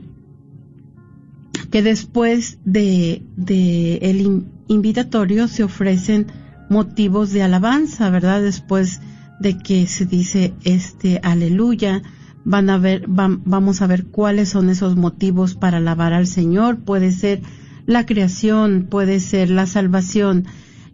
[1.70, 6.26] que después de, de el invitatorio se ofrecen
[6.68, 8.42] motivos de alabanza, ¿verdad?
[8.42, 9.00] Después
[9.40, 12.02] de que se dice este aleluya,
[12.44, 16.78] van a ver, vamos a ver cuáles son esos motivos para alabar al Señor.
[16.78, 17.42] Puede ser
[17.86, 20.46] la creación, puede ser la salvación,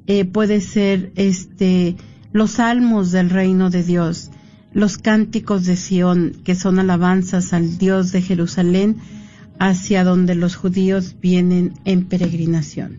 [0.07, 1.97] eh, puede ser este
[2.33, 4.31] los salmos del reino de Dios,
[4.73, 8.97] los cánticos de Sión, que son alabanzas al Dios de Jerusalén,
[9.59, 12.99] hacia donde los judíos vienen en peregrinación.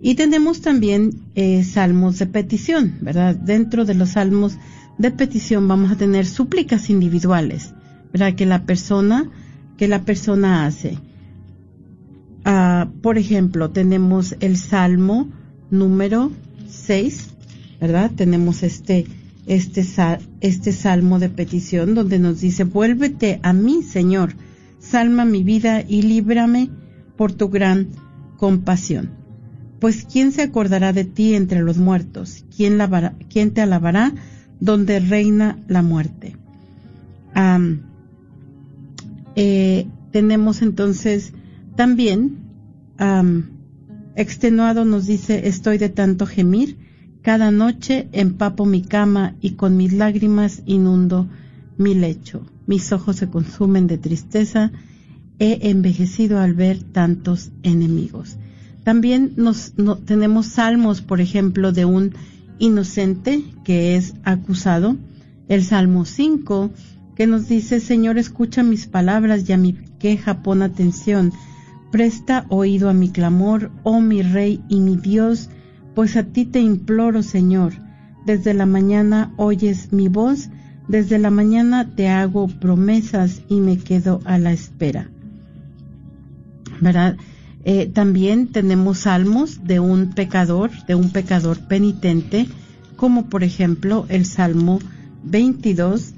[0.00, 3.36] Y tenemos también eh, salmos de petición, ¿verdad?
[3.36, 4.58] Dentro de los salmos
[4.98, 7.72] de petición vamos a tener súplicas individuales
[8.12, 8.34] ¿verdad?
[8.34, 9.30] Que la persona,
[9.76, 10.98] que la persona hace.
[12.44, 15.28] Ah, por ejemplo, tenemos el Salmo
[15.70, 16.30] número
[16.68, 17.28] 6,
[17.80, 18.10] ¿verdad?
[18.14, 19.06] Tenemos este,
[19.46, 19.84] este,
[20.40, 24.34] este Salmo de petición donde nos dice, vuélvete a mí, Señor,
[24.92, 26.68] salma mi vida y líbrame
[27.16, 27.88] por tu gran
[28.36, 29.08] compasión.
[29.80, 32.44] Pues ¿quién se acordará de ti entre los muertos?
[32.54, 32.78] ¿Quién,
[33.30, 34.12] quién te alabará
[34.60, 36.36] donde reina la muerte?
[39.34, 41.32] Eh, tenemos entonces
[41.74, 42.36] también,
[44.14, 46.76] extenuado nos dice, estoy de tanto gemir,
[47.22, 51.28] cada noche empapo mi cama y con mis lágrimas inundo
[51.78, 52.44] mi lecho.
[52.72, 54.72] Mis ojos se consumen de tristeza,
[55.38, 58.38] he envejecido al ver tantos enemigos.
[58.82, 59.74] También nos,
[60.06, 62.14] tenemos salmos, por ejemplo, de un
[62.58, 64.96] inocente que es acusado.
[65.48, 66.70] El Salmo 5
[67.14, 71.30] que nos dice, Señor, escucha mis palabras y a mi queja pon atención.
[71.90, 75.50] Presta oído a mi clamor, oh mi Rey y mi Dios,
[75.94, 77.74] pues a ti te imploro, Señor.
[78.24, 80.48] Desde la mañana oyes mi voz,
[80.88, 85.08] desde la mañana te hago promesas y me quedo a la espera.
[86.80, 87.16] ¿Verdad?
[87.64, 92.48] Eh, también tenemos salmos de un pecador, de un pecador penitente,
[92.96, 94.80] como por ejemplo el Salmo
[95.24, 96.14] 22,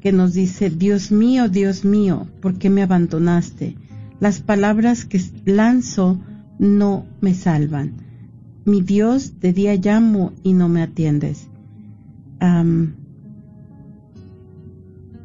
[0.00, 3.76] que nos dice, Dios mío, Dios mío, ¿por qué me abandonaste?
[4.20, 6.20] Las palabras que lanzo
[6.58, 7.94] no me salvan.
[8.64, 11.48] Mi Dios, de día llamo y no me atiendes.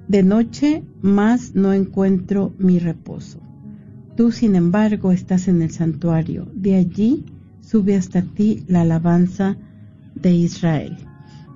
[0.10, 3.40] De noche más no encuentro mi reposo.
[4.18, 6.52] Tú, sin embargo, estás en el santuario.
[6.54, 7.24] De allí
[7.62, 9.56] sube hasta ti la alabanza
[10.16, 10.98] de Israel.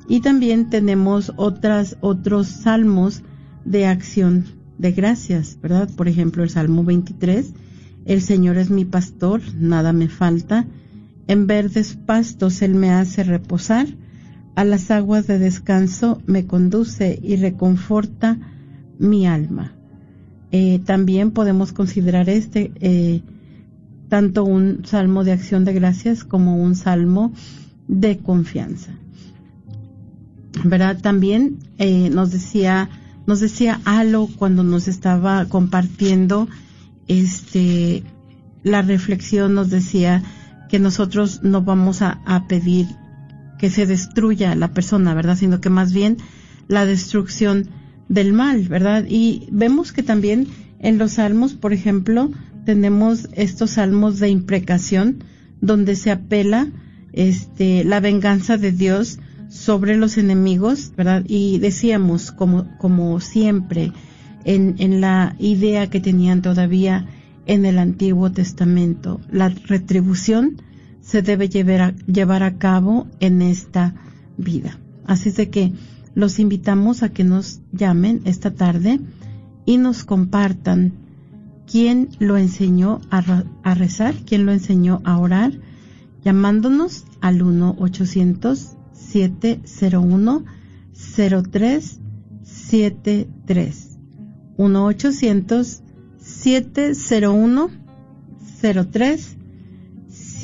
[0.08, 3.24] Y también tenemos otras, otros salmos
[3.66, 4.46] de acción
[4.78, 5.90] de gracias, ¿verdad?
[5.96, 7.54] Por ejemplo, el Salmo 23,
[8.06, 10.68] el Señor es mi pastor, nada me falta,
[11.28, 13.88] en verdes pastos Él me hace reposar,
[14.56, 18.38] a las aguas de descanso me conduce y reconforta
[19.00, 19.74] mi alma.
[20.52, 23.22] Eh, también podemos considerar este eh,
[24.10, 27.34] tanto un salmo de acción de gracias como un salmo
[27.88, 28.92] de confianza.
[30.64, 31.00] ¿verdad?
[31.02, 32.90] También eh, nos decía,
[33.26, 36.48] nos decía Alo cuando nos estaba compartiendo
[37.08, 38.04] este
[38.64, 40.24] la reflexión nos decía
[40.70, 42.88] que nosotros no vamos a, a, pedir
[43.64, 45.38] que se destruya la persona, ¿verdad?
[45.38, 46.18] Sino que más bien
[46.68, 47.70] la destrucción
[48.10, 49.06] del mal, ¿verdad?
[49.08, 50.50] Y vemos que también
[50.80, 52.30] en los salmos, por ejemplo,
[52.66, 55.24] tenemos estos salmos de imprecación
[55.62, 56.68] donde se apela
[57.14, 61.24] este la venganza de Dios sobre los enemigos, ¿verdad?
[61.26, 63.94] Y decíamos, como, como siempre,
[64.44, 67.08] en, en la idea que tenían todavía
[67.46, 70.62] en el Antiguo Testamento, la retribución
[71.04, 73.94] se debe llevar a, llevar a cabo en esta
[74.38, 74.80] vida.
[75.06, 75.74] Así es de que
[76.16, 79.00] los invitamos a que nos llamen esta tarde
[79.66, 80.94] y nos compartan
[81.70, 85.54] quién lo enseñó a, a rezar, quién lo enseñó a orar,
[86.24, 88.78] llamándonos al 1 800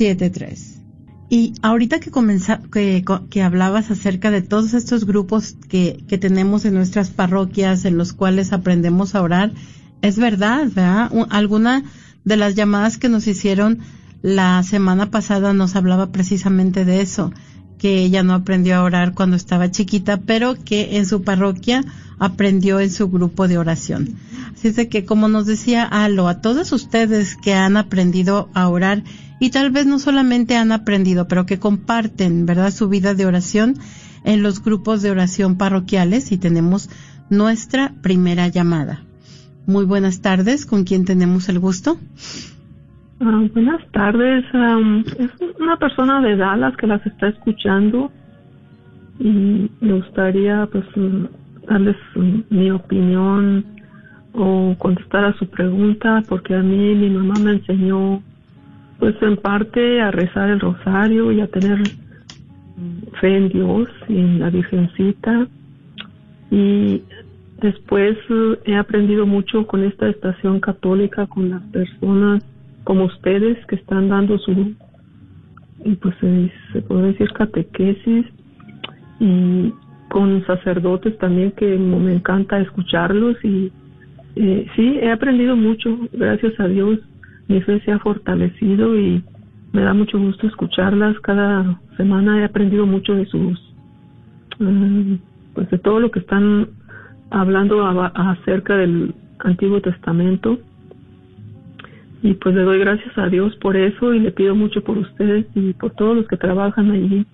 [0.00, 0.08] 1
[0.40, 0.80] 800 701 0373
[1.32, 6.64] y ahorita que, comenza, que, que, hablabas acerca de todos estos grupos que, que, tenemos
[6.64, 9.52] en nuestras parroquias en los cuales aprendemos a orar,
[10.02, 11.12] es verdad, ¿verdad?
[11.30, 11.84] Alguna
[12.24, 13.78] de las llamadas que nos hicieron
[14.22, 17.32] la semana pasada nos hablaba precisamente de eso,
[17.78, 21.84] que ella no aprendió a orar cuando estaba chiquita, pero que en su parroquia
[22.18, 24.16] aprendió en su grupo de oración.
[24.52, 28.68] Así es de que, como nos decía Alo, a todos ustedes que han aprendido a
[28.68, 29.04] orar
[29.40, 33.74] y tal vez no solamente han aprendido, pero que comparten, ¿verdad?, su vida de oración
[34.24, 36.90] en los grupos de oración parroquiales y tenemos
[37.30, 39.00] nuestra primera llamada.
[39.66, 41.96] Muy buenas tardes, ¿con quién tenemos el gusto?
[43.20, 44.44] Ah, buenas tardes,
[45.18, 48.10] es una persona de Dallas que las está escuchando
[49.18, 50.84] y me gustaría pues
[51.68, 51.96] darles
[52.50, 53.64] mi opinión
[54.32, 58.22] o contestar a su pregunta porque a mí mi mamá me enseñó
[59.00, 61.78] pues en parte a rezar el rosario y a tener
[63.20, 65.48] fe en Dios y en la Virgencita
[66.50, 67.02] y
[67.60, 72.44] después eh, he aprendido mucho con esta estación católica con las personas
[72.84, 74.74] como ustedes que están dando su
[76.00, 78.26] pues se, puede decir catequesis
[79.18, 79.72] y
[80.10, 83.72] con sacerdotes también que me encanta escucharlos y
[84.36, 87.00] eh, sí, he aprendido mucho, gracias a Dios.
[87.50, 89.24] Mi fe se ha fortalecido y
[89.72, 91.18] me da mucho gusto escucharlas.
[91.18, 93.60] Cada semana he aprendido mucho de sus,
[94.60, 95.14] mm,
[95.54, 96.68] pues de todo lo que están
[97.28, 100.60] hablando acerca del Antiguo Testamento.
[102.22, 105.46] Y pues le doy gracias a Dios por eso y le pido mucho por ustedes
[105.56, 107.26] y por todos los que trabajan allí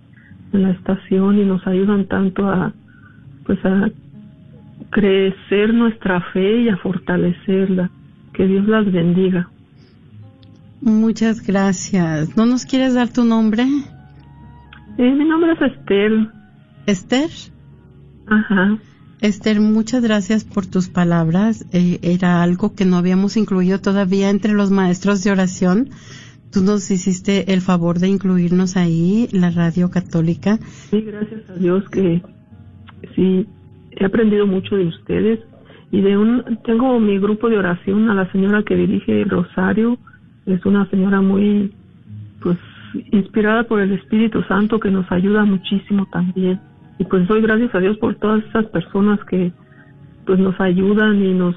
[0.55, 2.73] en la estación y nos ayudan tanto a
[3.45, 3.91] pues a
[4.89, 7.91] crecer nuestra fe y a fortalecerla.
[8.33, 9.51] Que Dios las bendiga.
[10.81, 12.37] Muchas gracias.
[12.37, 13.65] ¿No nos quieres dar tu nombre?
[14.99, 16.13] Eh, mi nombre es Esther.
[16.87, 17.31] ¿Esther?
[18.27, 18.79] Ajá.
[19.21, 21.67] Esther, muchas gracias por tus palabras.
[21.73, 25.91] Eh, era algo que no habíamos incluido todavía entre los maestros de oración.
[26.53, 30.59] Tú nos hiciste el favor de incluirnos ahí, la radio católica.
[30.91, 32.23] Sí, gracias a Dios que
[33.15, 33.47] sí,
[33.91, 35.41] he aprendido mucho de ustedes
[35.91, 39.99] y de un tengo mi grupo de oración a la señora que dirige el rosario
[40.47, 41.73] es una señora muy
[42.41, 42.59] pues
[43.13, 46.61] inspirada por el Espíritu Santo que nos ayuda muchísimo también.
[46.99, 49.53] Y pues doy gracias a Dios por todas esas personas que
[50.25, 51.55] pues nos ayudan y nos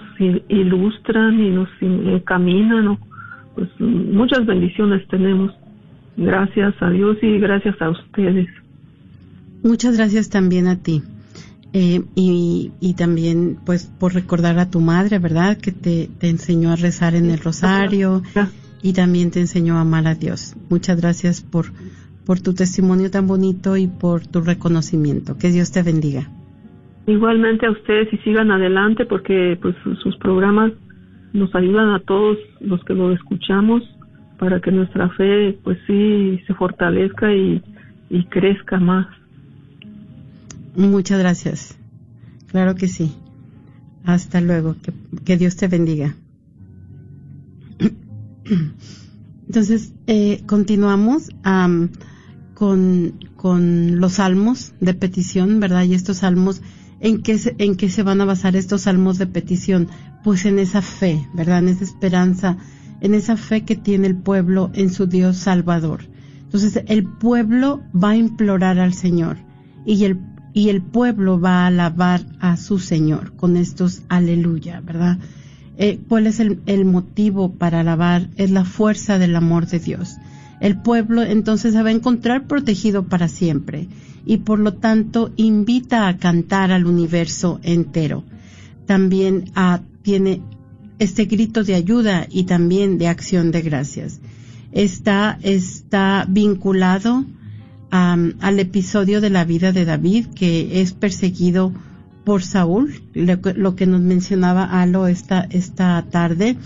[0.50, 2.98] ilustran y nos encaminan
[3.56, 5.52] pues muchas bendiciones tenemos.
[6.18, 8.48] Gracias a Dios y gracias a ustedes.
[9.64, 11.02] Muchas gracias también a ti.
[11.72, 15.58] Eh, y, y, también, pues, por recordar a tu madre, ¿verdad?
[15.58, 18.24] Que te, te enseñó a rezar en el rosario
[18.82, 20.56] y también te enseñó a amar a Dios.
[20.70, 21.66] Muchas gracias por,
[22.26, 25.38] por tu testimonio tan bonito y por tu reconocimiento.
[25.38, 26.30] Que Dios te bendiga.
[27.08, 30.72] Igualmente a ustedes y sigan adelante porque pues sus programas
[31.34, 33.84] nos ayudan a todos los que lo escuchamos
[34.38, 37.62] para que nuestra fe pues sí se fortalezca y,
[38.10, 39.08] y crezca más.
[40.76, 41.78] Muchas gracias.
[42.52, 43.16] Claro que sí.
[44.06, 44.76] Hasta luego.
[45.26, 46.16] Que, Dios te bendiga.
[49.48, 51.30] Entonces, eh, continuamos
[52.54, 55.84] con, con los salmos de petición, ¿verdad?
[55.84, 56.62] Y estos salmos,
[57.00, 59.88] ¿en qué, se, ¿en qué se van a basar estos salmos de petición?
[60.24, 61.60] Pues en esa fe, ¿verdad?
[61.60, 62.58] En esa esperanza,
[63.02, 66.02] en esa fe que tiene el pueblo en su Dios Salvador.
[66.44, 69.38] Entonces, el pueblo va a implorar al Señor
[69.86, 70.20] y el
[70.54, 75.20] y el pueblo va a alabar a su Señor con estos aleluya, ¿verdad?
[75.82, 78.28] Eh, ¿Cuál es el, motivo para alabar?
[78.36, 80.18] Es la fuerza del amor de Dios.
[80.60, 83.88] El pueblo entonces se va a encontrar protegido para siempre
[84.26, 88.26] y por lo tanto invita a cantar al universo entero.
[88.88, 90.42] También ah, tiene
[91.00, 94.20] este grito de ayuda y también de acción de gracias.
[94.74, 97.24] Está, está vinculado
[97.90, 101.72] al episodio de la vida de David, que es perseguido
[102.30, 106.58] por Saúl, lo, que nos mencionaba Alo esta, esta tarde.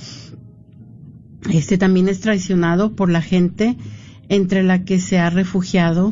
[1.50, 3.78] Este también es traicionado por la gente
[4.28, 6.12] entre la que se ha refugiado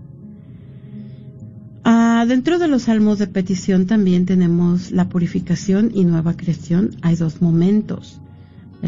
[1.90, 6.90] Ah, dentro de los salmos de petición también tenemos la purificación y nueva creación.
[7.00, 8.20] Hay dos momentos.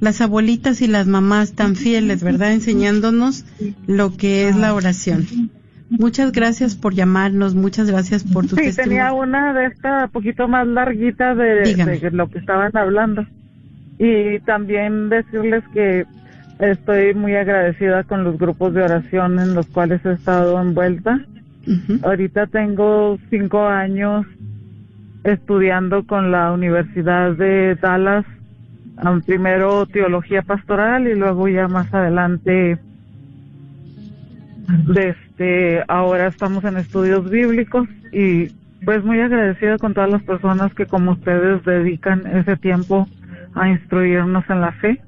[0.00, 2.52] las abuelitas y las mamás tan fieles, ¿verdad?
[2.52, 3.44] Enseñándonos
[3.86, 5.26] lo que es la oración.
[5.90, 9.04] Muchas gracias por llamarnos, muchas gracias por tu sí, testimonio.
[9.04, 13.26] tenía una de esta poquito más larguita de, de, lo que estaban hablando.
[13.98, 16.06] Y también decirles que
[16.58, 21.20] estoy muy agradecida con los grupos de oración en los cuales he estado envuelta.
[22.02, 24.26] Ahorita tengo cinco años
[25.24, 28.24] estudiando con la Universidad de Dallas
[29.24, 32.78] primero teología pastoral y luego ya más adelante
[34.86, 38.48] de este ahora estamos en estudios bíblicos y
[38.84, 43.08] pues muy agradecida con todas las personas que como ustedes dedican ese tiempo
[43.54, 45.00] a instruirnos en la fe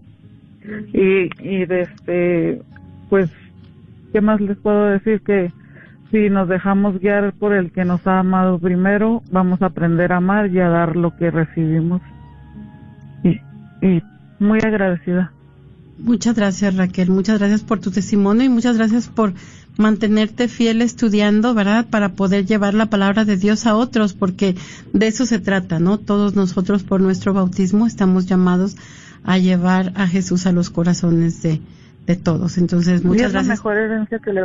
[0.92, 2.62] y y este
[3.08, 3.28] pues
[4.12, 5.52] qué más les puedo decir que
[6.12, 10.16] si nos dejamos guiar por el que nos ha amado primero, vamos a aprender a
[10.16, 12.02] amar y a dar lo que recibimos.
[13.22, 13.40] Y
[13.80, 14.02] y
[14.40, 15.32] muy agradecida.
[15.98, 19.34] Muchas gracias Raquel, muchas gracias por tu testimonio y muchas gracias por
[19.80, 21.86] mantenerte fiel estudiando, ¿verdad?
[21.90, 24.54] Para poder llevar la palabra de Dios a otros, porque
[24.92, 25.98] de eso se trata, ¿no?
[25.98, 28.76] Todos nosotros por nuestro bautismo estamos llamados
[29.24, 31.60] a llevar a Jesús a los corazones de,
[32.06, 32.58] de todos.
[32.58, 33.48] Entonces, muchas y es gracias.
[33.48, 34.42] La mejor herencia que le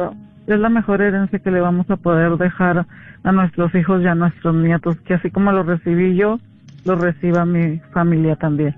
[0.48, 2.86] es la mejor herencia que le vamos a poder dejar
[3.24, 6.40] a nuestros hijos y a nuestros nietos, que así como lo recibí yo,
[6.86, 8.76] lo reciba mi familia también.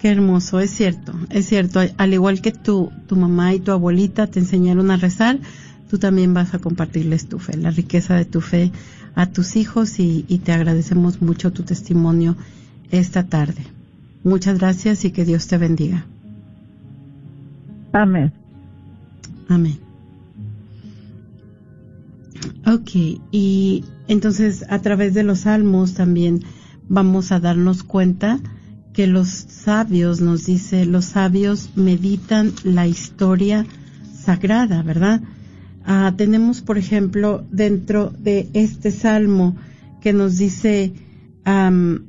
[0.00, 1.80] Qué hermoso, es cierto, es cierto.
[1.96, 5.38] Al igual que tu, tu mamá y tu abuelita te enseñaron a rezar,
[5.88, 8.72] tú también vas a compartirles tu fe, la riqueza de tu fe
[9.14, 12.36] a tus hijos y, y te agradecemos mucho tu testimonio
[12.90, 13.62] esta tarde.
[14.24, 16.06] Muchas gracias y que Dios te bendiga.
[17.92, 18.32] Amén.
[19.48, 19.78] Amén.
[22.66, 22.90] Ok,
[23.30, 26.42] y entonces a través de los salmos también
[26.88, 28.40] vamos a darnos cuenta
[28.92, 33.66] que los sabios, nos dice, los sabios meditan la historia
[34.14, 35.20] sagrada, ¿verdad?
[35.86, 39.56] Ah, tenemos, por ejemplo, dentro de este salmo
[40.00, 40.92] que nos dice,
[41.46, 42.00] um,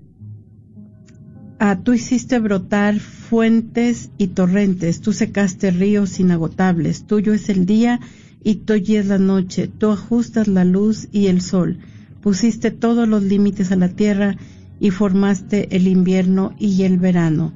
[1.83, 7.99] tú hiciste brotar fuentes y torrentes, tú secaste ríos inagotables, tuyo es el día
[8.43, 11.79] y tuya es la noche, tú ajustas la luz y el sol,
[12.21, 14.37] pusiste todos los límites a la tierra
[14.79, 17.53] y formaste el invierno y el verano.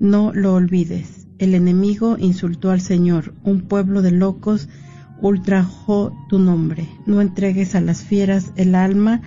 [0.00, 1.26] No lo olvides.
[1.38, 3.34] El enemigo insultó al Señor.
[3.42, 4.68] Un pueblo de locos
[5.20, 6.88] ultrajó tu nombre.
[7.06, 9.20] No entregues a las fieras el alma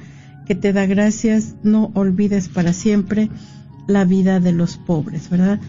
[0.45, 3.29] que te da gracias, no olvides para siempre
[3.87, 5.59] la vida de los pobres, ¿verdad?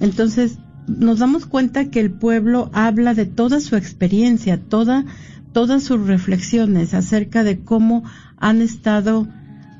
[0.00, 5.04] Entonces, nos damos cuenta que el pueblo habla de toda su experiencia, toda,
[5.52, 8.04] todas sus reflexiones acerca de cómo
[8.38, 9.28] han estado,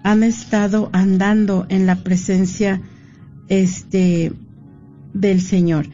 [0.02, 2.80] han estado andando en la presencia,
[3.48, 4.32] este,
[5.12, 5.86] del Señor.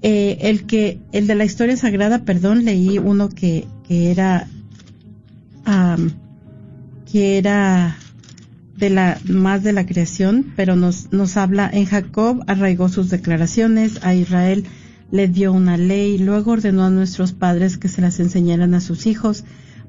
[0.00, 4.46] Eh, el que, el de la historia sagrada, perdón, leí uno que, que era,
[7.10, 7.96] que era
[8.76, 13.98] de la, más de la creación, pero nos, nos habla en Jacob arraigó sus declaraciones,
[14.04, 14.64] a Israel
[15.10, 19.06] le dio una ley, luego ordenó a nuestros padres que se las enseñaran a sus
[19.06, 19.44] hijos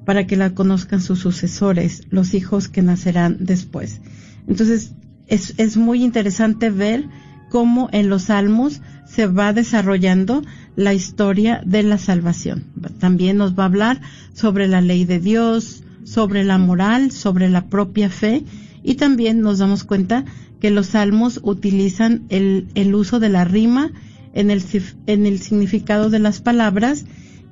[0.06, 4.02] para que la conozcan sus sucesores, los hijos que nacerán después.
[4.48, 4.94] Entonces,
[5.28, 7.06] es, es muy interesante ver
[7.50, 10.44] cómo en los salmos se va desarrollando
[10.76, 12.66] la historia de la salvación.
[13.00, 14.02] También nos va a hablar
[14.34, 18.44] sobre la ley de Dios, sobre la moral, sobre la propia fe
[18.84, 20.26] y también nos damos cuenta
[20.60, 23.92] que los salmos utilizan el, el uso de la rima
[24.34, 24.64] en el,
[25.08, 27.06] en el significado de las palabras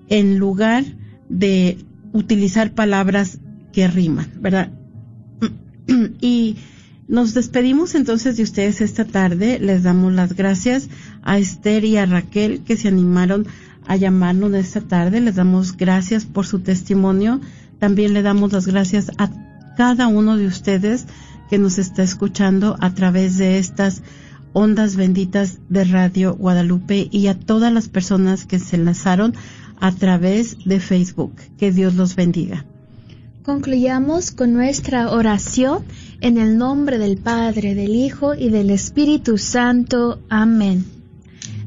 [0.10, 0.86] en lugar
[1.30, 1.78] de
[2.14, 3.40] utilizar palabras
[3.74, 4.72] que riman, ¿verdad?
[6.22, 6.58] Y
[7.08, 9.60] nos despedimos entonces de ustedes esta tarde.
[9.60, 10.90] Les damos las gracias
[11.24, 13.48] a Esther y a Raquel que se animaron
[13.88, 15.22] a llamarnos esta tarde.
[15.22, 17.40] Les damos gracias por su testimonio.
[17.80, 19.30] También le damos las gracias a
[19.78, 21.06] cada uno de ustedes
[21.50, 24.02] que nos está escuchando a través de estas
[24.52, 29.34] ondas benditas de Radio Guadalupe y a todas las personas que se enlazaron
[29.80, 31.36] a través de Facebook.
[31.58, 32.66] Que Dios los bendiga.
[33.48, 35.86] Concluyamos con nuestra oración
[36.20, 40.20] en el nombre del Padre, del Hijo y del Espíritu Santo.
[40.28, 40.84] Amén.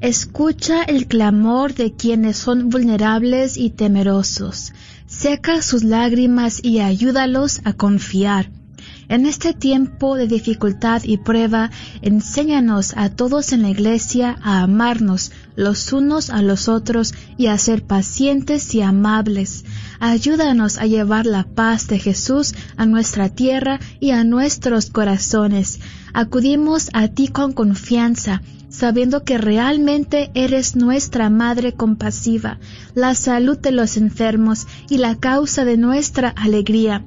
[0.03, 4.75] Escucha el clamor de quienes son vulnerables y temerosos.
[5.07, 8.51] Seca sus lágrimas y ayúdalos a confiar.
[9.09, 11.71] En este tiempo de dificultad y prueba,
[12.03, 17.57] enséñanos a todos en la iglesia a amarnos los unos a los otros y a
[17.57, 19.65] ser pacientes y amables.
[20.01, 25.79] Ayúdanos a llevar la paz de Jesús a nuestra tierra y a nuestros corazones.
[26.15, 28.41] Acudimos a ti con confianza,
[28.71, 32.59] sabiendo que realmente eres nuestra Madre compasiva,
[32.95, 37.05] la salud de los enfermos y la causa de nuestra alegría.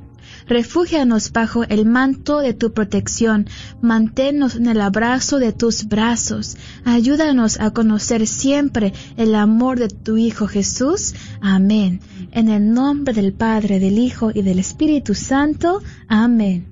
[0.48, 3.48] Refúgianos bajo el manto de tu protección,
[3.82, 10.18] manténnos en el abrazo de tus brazos, ayúdanos a conocer siempre el amor de tu
[10.18, 11.14] Hijo Jesús.
[11.42, 12.02] Amén.
[12.32, 15.82] En el nombre del Padre, del Hijo y del Espíritu Santo.
[16.08, 16.68] Amén.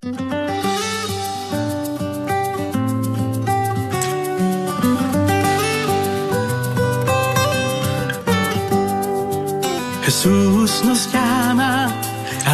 [10.04, 11.41] Jesús nos llama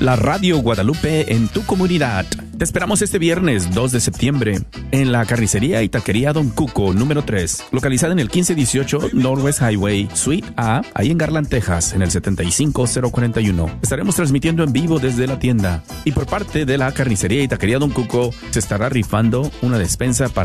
[0.00, 2.24] La Radio Guadalupe en tu comunidad.
[2.60, 4.58] Te esperamos este viernes 2 de septiembre
[4.90, 10.10] en la carnicería y taquería Don Cuco número 3, localizada en el 1518 Northwest Highway,
[10.12, 13.78] Suite A, ahí en Garland, Texas, en el 75041.
[13.80, 15.82] Estaremos transmitiendo en vivo desde la tienda.
[16.04, 20.28] Y por parte de la carnicería y taquería Don Cuco se estará rifando una despensa
[20.28, 20.38] para